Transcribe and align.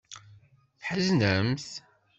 Tḥeznemt? 0.79 1.65